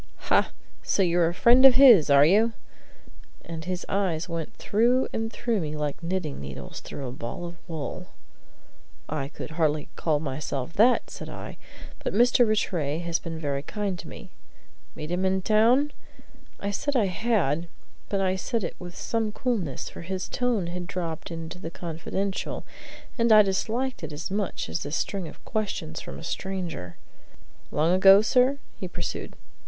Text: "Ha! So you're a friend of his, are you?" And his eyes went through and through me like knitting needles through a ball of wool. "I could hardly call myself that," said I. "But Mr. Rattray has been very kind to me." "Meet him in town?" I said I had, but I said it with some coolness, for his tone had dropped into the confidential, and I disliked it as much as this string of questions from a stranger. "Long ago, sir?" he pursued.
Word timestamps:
"Ha! 0.33 0.49
So 0.81 1.03
you're 1.03 1.27
a 1.27 1.33
friend 1.35 1.63
of 1.63 1.75
his, 1.75 2.09
are 2.09 2.25
you?" 2.25 2.53
And 3.45 3.65
his 3.65 3.85
eyes 3.87 4.27
went 4.27 4.55
through 4.55 5.07
and 5.13 5.31
through 5.31 5.59
me 5.61 5.75
like 5.77 6.01
knitting 6.01 6.41
needles 6.41 6.79
through 6.79 7.07
a 7.07 7.11
ball 7.11 7.45
of 7.45 7.57
wool. 7.67 8.07
"I 9.07 9.27
could 9.27 9.51
hardly 9.51 9.89
call 9.95 10.19
myself 10.19 10.73
that," 10.73 11.11
said 11.11 11.29
I. 11.29 11.57
"But 12.03 12.15
Mr. 12.15 12.47
Rattray 12.47 12.97
has 12.97 13.19
been 13.19 13.37
very 13.37 13.61
kind 13.61 13.99
to 13.99 14.07
me." 14.07 14.31
"Meet 14.95 15.11
him 15.11 15.23
in 15.23 15.43
town?" 15.43 15.93
I 16.59 16.71
said 16.71 16.95
I 16.95 17.05
had, 17.05 17.67
but 18.09 18.19
I 18.19 18.37
said 18.37 18.63
it 18.63 18.75
with 18.79 18.97
some 18.97 19.31
coolness, 19.31 19.87
for 19.87 20.01
his 20.01 20.27
tone 20.27 20.65
had 20.65 20.87
dropped 20.87 21.29
into 21.29 21.59
the 21.59 21.69
confidential, 21.69 22.65
and 23.19 23.31
I 23.31 23.43
disliked 23.43 24.03
it 24.03 24.11
as 24.11 24.31
much 24.31 24.67
as 24.67 24.81
this 24.81 24.95
string 24.95 25.27
of 25.27 25.45
questions 25.45 26.01
from 26.01 26.17
a 26.17 26.23
stranger. 26.23 26.97
"Long 27.69 27.93
ago, 27.93 28.23
sir?" 28.23 28.57
he 28.75 28.87
pursued. 28.87 29.35